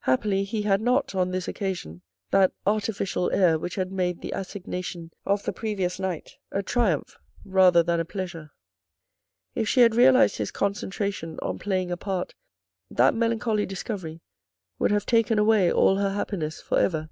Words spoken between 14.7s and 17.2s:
would have taken away all her happiness for ever.